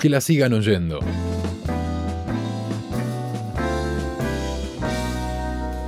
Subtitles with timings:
[0.00, 1.00] Que la sigan oyendo.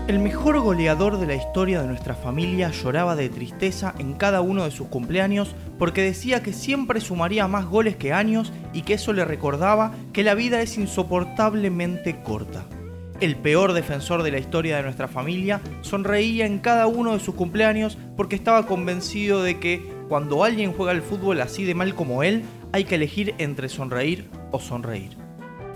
[0.09, 4.65] El mejor goleador de la historia de nuestra familia lloraba de tristeza en cada uno
[4.65, 9.13] de sus cumpleaños porque decía que siempre sumaría más goles que años y que eso
[9.13, 12.65] le recordaba que la vida es insoportablemente corta.
[13.21, 17.37] El peor defensor de la historia de nuestra familia sonreía en cada uno de sus
[17.37, 22.25] cumpleaños porque estaba convencido de que cuando alguien juega al fútbol así de mal como
[22.25, 22.43] él,
[22.73, 25.17] hay que elegir entre sonreír o sonreír.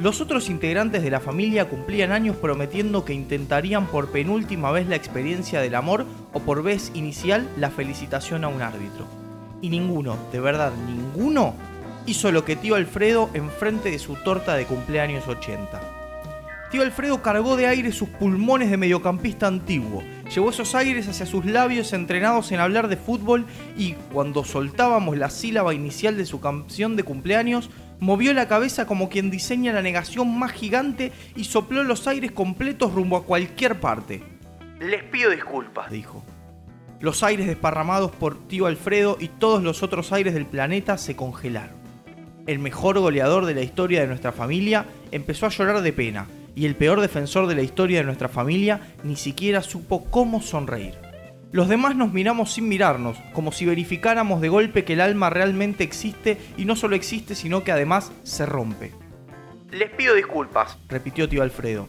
[0.00, 4.96] Los otros integrantes de la familia cumplían años prometiendo que intentarían por penúltima vez la
[4.96, 9.06] experiencia del amor o por vez inicial la felicitación a un árbitro.
[9.62, 11.54] Y ninguno, de verdad ninguno,
[12.06, 15.80] hizo lo que tío Alfredo enfrente de su torta de cumpleaños 80.
[16.72, 20.02] Tío Alfredo cargó de aire sus pulmones de mediocampista antiguo,
[20.34, 25.30] llevó esos aires hacia sus labios entrenados en hablar de fútbol y, cuando soltábamos la
[25.30, 27.70] sílaba inicial de su canción de cumpleaños,
[28.00, 32.92] movió la cabeza como quien diseña la negación más gigante y sopló los aires completos
[32.92, 34.22] rumbo a cualquier parte.
[34.80, 36.24] Les pido disculpas, dijo.
[37.00, 41.76] Los aires desparramados por tío Alfredo y todos los otros aires del planeta se congelaron.
[42.46, 46.66] El mejor goleador de la historia de nuestra familia empezó a llorar de pena y
[46.66, 50.94] el peor defensor de la historia de nuestra familia ni siquiera supo cómo sonreír.
[51.52, 55.84] Los demás nos miramos sin mirarnos, como si verificáramos de golpe que el alma realmente
[55.84, 58.92] existe y no solo existe, sino que además se rompe.
[59.70, 61.88] Les pido disculpas, repitió tío Alfredo.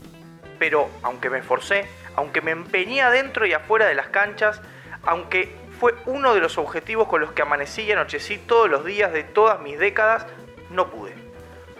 [0.59, 4.61] Pero, aunque me esforcé, aunque me empeñé adentro y afuera de las canchas,
[5.03, 9.11] aunque fue uno de los objetivos con los que amanecí y anochecí todos los días
[9.13, 10.25] de todas mis décadas,
[10.69, 11.13] no pude.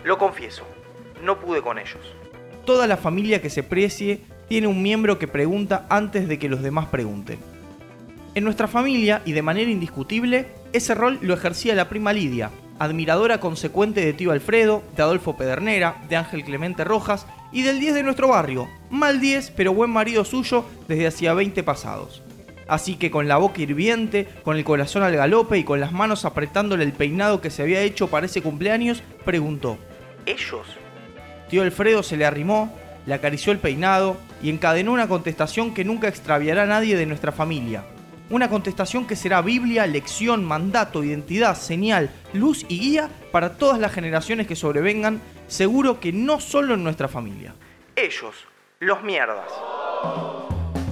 [0.04, 0.68] Lo confieso,
[1.22, 2.16] no pude con ellos.
[2.66, 6.64] Toda la familia que se precie tiene un miembro que pregunta antes de que los
[6.64, 7.38] demás pregunten.
[8.34, 12.50] En nuestra familia, y de manera indiscutible, ese rol lo ejercía la prima Lidia,
[12.80, 17.94] admiradora consecuente de tío Alfredo, de Adolfo Pedernera, de Ángel Clemente Rojas y del 10
[17.94, 22.24] de nuestro barrio, mal 10 pero buen marido suyo desde hacía 20 pasados.
[22.68, 26.26] Así que con la boca hirviente, con el corazón al galope y con las manos
[26.26, 29.78] apretándole el peinado que se había hecho para ese cumpleaños, preguntó,
[30.26, 30.66] ¿ellos?
[31.56, 32.70] Tío Alfredo se le arrimó,
[33.06, 37.32] le acarició el peinado y encadenó una contestación que nunca extraviará a nadie de nuestra
[37.32, 37.86] familia.
[38.30, 43.94] Una contestación que será Biblia, lección, mandato, identidad, señal, luz y guía para todas las
[43.94, 47.56] generaciones que sobrevengan, seguro que no solo en nuestra familia.
[47.96, 48.36] Ellos,
[48.82, 49.50] los mierdas.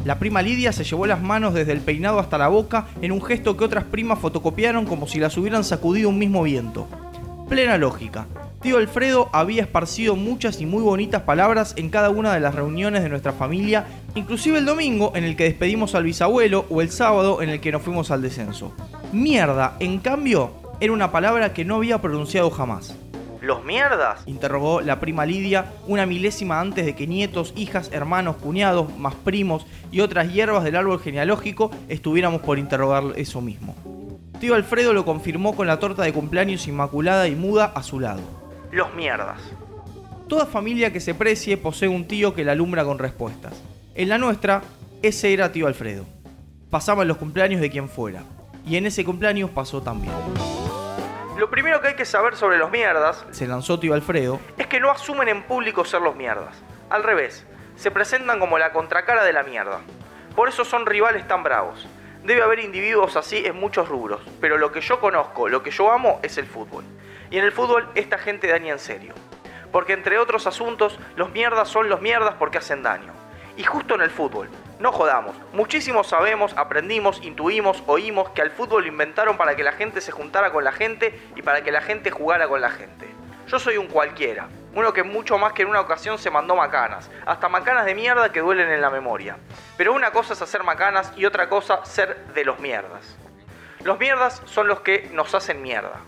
[0.06, 3.22] La prima Lidia se llevó las manos desde el peinado hasta la boca en un
[3.22, 6.88] gesto que otras primas fotocopiaron como si las hubieran sacudido un mismo viento.
[7.50, 8.28] Plena lógica.
[8.64, 13.04] Tío Alfredo había esparcido muchas y muy bonitas palabras en cada una de las reuniones
[13.04, 13.86] de nuestra familia,
[14.16, 17.74] inclusive el domingo en el que despedimos al bisabuelo o el sábado en el que
[17.74, 18.74] nos fuimos al descenso.
[19.12, 22.96] Mierda, en cambio, era una palabra que no había pronunciado jamás.
[23.42, 24.24] ¿Los mierdas?
[24.28, 29.66] interrogó la prima Lidia una milésima antes de que nietos, hijas, hermanos, cuñados, más primos
[29.92, 33.76] y otras hierbas del árbol genealógico estuviéramos por interrogar eso mismo.
[34.40, 38.43] Tío Alfredo lo confirmó con la torta de cumpleaños inmaculada y muda a su lado
[38.74, 39.40] los mierdas.
[40.28, 43.62] Toda familia que se precie posee un tío que la alumbra con respuestas.
[43.94, 44.64] En la nuestra,
[45.04, 46.06] ese era tío Alfredo.
[46.72, 48.24] Pasaban los cumpleaños de quien fuera.
[48.66, 50.14] Y en ese cumpleaños pasó también.
[51.38, 54.80] Lo primero que hay que saber sobre los mierdas, se lanzó tío Alfredo, es que
[54.80, 56.56] no asumen en público ser los mierdas.
[56.90, 57.46] Al revés,
[57.76, 59.82] se presentan como la contracara de la mierda.
[60.36, 61.88] Por eso son rivales tan bravos.
[62.24, 65.92] Debe haber individuos así en muchos rubros, pero lo que yo conozco, lo que yo
[65.92, 66.86] amo es el fútbol.
[67.34, 69.16] Y en el fútbol esta gente daña en serio.
[69.72, 73.12] Porque entre otros asuntos, los mierdas son los mierdas porque hacen daño.
[73.58, 74.50] Y justo en el fútbol,
[74.80, 79.72] no jodamos, muchísimos sabemos, aprendimos, intuimos, oímos que al fútbol lo inventaron para que la
[79.72, 83.10] gente se juntara con la gente y para que la gente jugara con la gente.
[83.48, 87.10] Yo soy un cualquiera, uno que mucho más que en una ocasión se mandó macanas,
[87.26, 89.38] hasta macanas de mierda que duelen en la memoria.
[89.76, 93.18] Pero una cosa es hacer macanas y otra cosa ser de los mierdas.
[93.84, 96.00] Los mierdas son los que nos hacen mierda.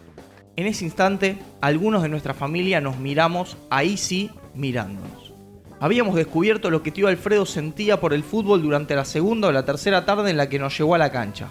[0.57, 5.34] En ese instante, algunos de nuestra familia nos miramos, ahí sí, mirándonos.
[5.81, 9.66] Habíamos descubierto lo que tío Alfredo sentía por el fútbol durante la segunda o la
[9.66, 11.49] tercera tarde en la que nos llevó a la cancha.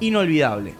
[0.00, 0.74] Inolvidable.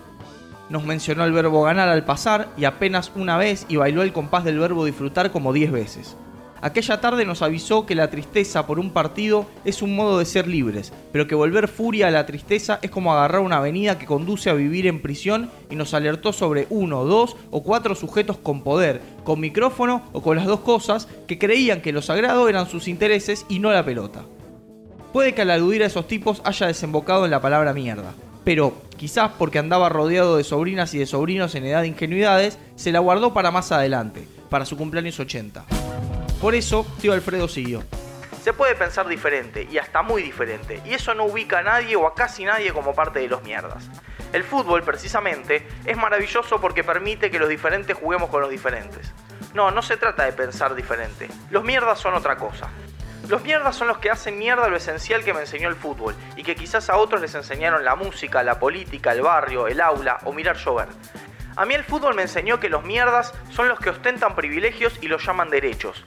[0.70, 4.44] Nos mencionó el verbo ganar al pasar y apenas una vez y bailó el compás
[4.44, 6.16] del verbo disfrutar como diez veces.
[6.62, 10.48] Aquella tarde nos avisó que la tristeza por un partido es un modo de ser
[10.48, 14.48] libres, pero que volver furia a la tristeza es como agarrar una avenida que conduce
[14.48, 19.02] a vivir en prisión y nos alertó sobre uno, dos o cuatro sujetos con poder,
[19.24, 23.44] con micrófono o con las dos cosas que creían que lo sagrado eran sus intereses
[23.48, 24.24] y no la pelota.
[25.12, 28.14] Puede que al aludir a esos tipos haya desembocado en la palabra mierda,
[28.44, 32.92] pero quizás porque andaba rodeado de sobrinas y de sobrinos en edad de ingenuidades, se
[32.92, 35.64] la guardó para más adelante para su cumpleaños 80.
[36.40, 37.82] Por eso, tío Alfredo siguió.
[38.42, 42.06] Se puede pensar diferente, y hasta muy diferente, y eso no ubica a nadie o
[42.06, 43.88] a casi nadie como parte de los mierdas.
[44.34, 49.12] El fútbol, precisamente, es maravilloso porque permite que los diferentes juguemos con los diferentes.
[49.54, 51.28] No, no se trata de pensar diferente.
[51.50, 52.68] Los mierdas son otra cosa.
[53.28, 56.42] Los mierdas son los que hacen mierda lo esencial que me enseñó el fútbol y
[56.42, 60.32] que quizás a otros les enseñaron la música, la política, el barrio, el aula o
[60.34, 60.88] mirar llover.
[61.56, 65.08] A mí el fútbol me enseñó que los mierdas son los que ostentan privilegios y
[65.08, 66.04] los llaman derechos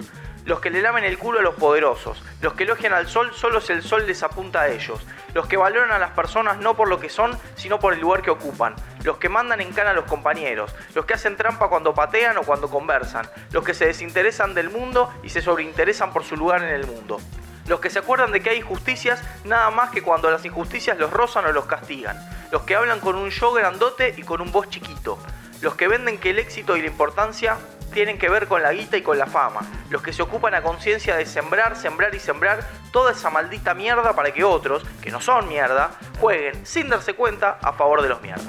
[0.50, 3.62] los que le lamen el culo a los poderosos, los que elogian al sol solo
[3.62, 5.00] si el sol les apunta a ellos,
[5.36, 8.24] los que valoran a las personas no por lo que son, sino por el lugar
[8.24, 8.74] que ocupan,
[9.04, 12.42] los que mandan en cara a los compañeros, los que hacen trampa cuando patean o
[12.42, 16.74] cuando conversan, los que se desinteresan del mundo y se sobreinteresan por su lugar en
[16.74, 17.20] el mundo.
[17.68, 21.12] Los que se acuerdan de que hay injusticias nada más que cuando las injusticias los
[21.14, 22.18] rozan o los castigan.
[22.52, 25.20] Los que hablan con un yo grandote y con un voz chiquito.
[25.62, 27.60] Los que venden que el éxito y la importancia
[27.94, 29.62] tienen que ver con la guita y con la fama.
[29.90, 34.16] Los que se ocupan a conciencia de sembrar, sembrar y sembrar toda esa maldita mierda
[34.16, 38.22] para que otros, que no son mierda, jueguen sin darse cuenta a favor de los
[38.22, 38.48] mierdas.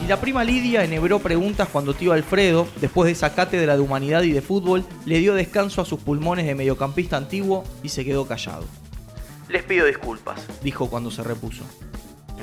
[0.00, 4.22] Y la prima Lidia enhebró preguntas cuando tío Alfredo, después de esa cátedra de humanidad
[4.22, 8.26] y de fútbol, le dio descanso a sus pulmones de mediocampista antiguo y se quedó
[8.26, 8.64] callado.
[9.48, 11.62] Les pido disculpas, dijo cuando se repuso.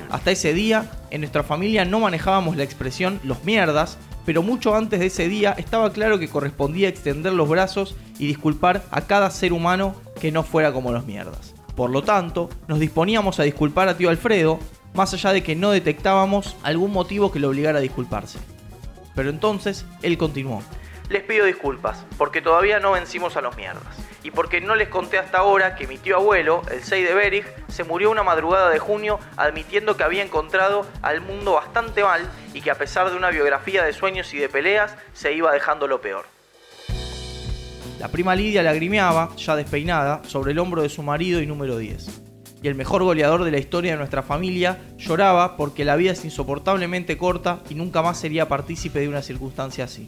[0.09, 3.97] Hasta ese día, en nuestra familia no manejábamos la expresión los mierdas,
[4.29, 8.83] pero mucho antes de ese día estaba claro que correspondía extender los brazos y disculpar
[8.91, 11.55] a cada ser humano que no fuera como los mierdas.
[11.75, 14.59] Por lo tanto, nos disponíamos a disculpar a tío Alfredo,
[14.93, 18.37] más allá de que no detectábamos algún motivo que le obligara a disculparse.
[19.15, 20.61] Pero entonces, él continuó.
[21.09, 23.97] Les pido disculpas, porque todavía no vencimos a los mierdas.
[24.21, 27.45] Y porque no les conté hasta ahora que mi tío abuelo, el 6 de Berich,
[27.67, 32.61] se murió una madrugada de junio admitiendo que había encontrado al mundo bastante mal y
[32.61, 35.99] que a pesar de una biografía de sueños y de peleas, se iba dejando lo
[35.99, 36.25] peor.
[37.99, 42.21] La prima Lidia lagrimeaba, ya despeinada, sobre el hombro de su marido y número 10.
[42.61, 46.23] Y el mejor goleador de la historia de nuestra familia lloraba porque la vida es
[46.23, 50.07] insoportablemente corta y nunca más sería partícipe de una circunstancia así.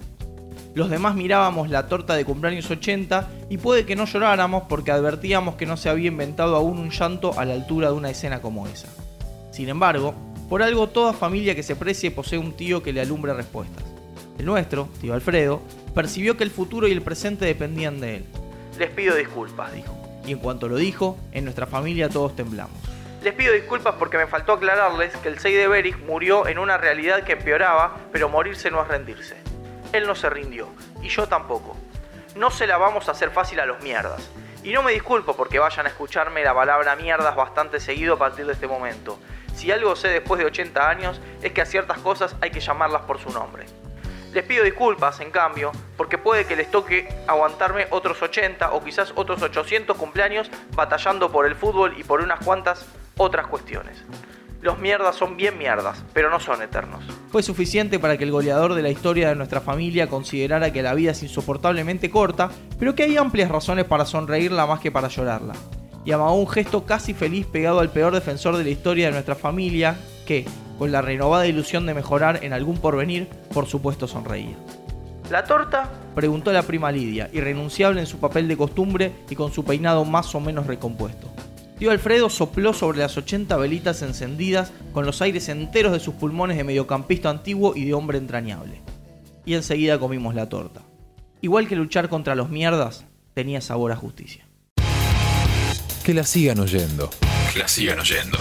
[0.74, 5.56] Los demás mirábamos la torta de cumpleaños 80 y puede que no lloráramos porque advertíamos
[5.56, 8.66] que no se había inventado aún un llanto a la altura de una escena como
[8.68, 8.88] esa.
[9.52, 10.16] Sin embargo,
[10.48, 13.84] por algo toda familia que se precie posee un tío que le alumbre respuestas.
[14.40, 15.62] El nuestro, tío Alfredo,
[15.94, 18.26] percibió que el futuro y el presente dependían de él.
[18.80, 19.98] Les pido disculpas, dijo.
[20.26, 22.78] Y en cuanto lo dijo, en nuestra familia todos temblamos.
[23.24, 26.78] Les pido disculpas porque me faltó aclararles que el 6 de Berich murió en una
[26.78, 29.51] realidad que empeoraba, pero morirse no es rendirse.
[29.94, 30.70] Él no se rindió,
[31.02, 31.76] y yo tampoco.
[32.36, 34.30] No se la vamos a hacer fácil a los mierdas.
[34.64, 38.46] Y no me disculpo porque vayan a escucharme la palabra mierdas bastante seguido a partir
[38.46, 39.20] de este momento.
[39.56, 43.02] Si algo sé después de 80 años es que a ciertas cosas hay que llamarlas
[43.02, 43.66] por su nombre.
[44.34, 49.12] Les pido disculpas, en cambio, porque puede que les toque aguantarme otros 80 o quizás
[49.16, 52.86] otros 800 cumpleaños batallando por el fútbol y por unas cuantas
[53.18, 54.06] otras cuestiones.
[54.62, 57.04] Los mierdas son bien mierdas, pero no son eternos.
[57.32, 60.94] Fue suficiente para que el goleador de la historia de nuestra familia considerara que la
[60.94, 65.54] vida es insoportablemente corta, pero que hay amplias razones para sonreírla más que para llorarla.
[66.06, 69.34] Y amagó un gesto casi feliz pegado al peor defensor de la historia de nuestra
[69.34, 69.98] familia,
[70.28, 70.46] que,
[70.78, 74.56] con la renovada ilusión de mejorar en algún porvenir, por supuesto sonreía.
[75.32, 75.90] ¿La torta?
[76.14, 80.36] preguntó la prima Lidia, irrenunciable en su papel de costumbre y con su peinado más
[80.36, 81.32] o menos recompuesto.
[81.82, 86.56] Tío Alfredo sopló sobre las 80 velitas encendidas con los aires enteros de sus pulmones
[86.56, 88.84] de mediocampista antiguo y de hombre entrañable.
[89.46, 90.84] Y enseguida comimos la torta.
[91.42, 94.48] Igual que luchar contra los mierdas, tenía sabor a justicia.
[96.04, 97.10] Que la sigan oyendo.
[97.52, 98.38] Que la sigan oyendo.